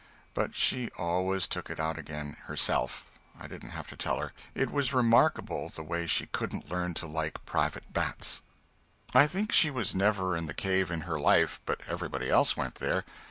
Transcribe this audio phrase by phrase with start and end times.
[0.33, 3.05] But she always took it out again, herself;
[3.39, 4.33] I didn't have to tell her.
[4.55, 8.41] It was remarkable, the way she couldn't learn to like private bats.
[9.13, 12.73] I think she was never in the cave in her life; but everybody else went
[12.81, 13.05] there.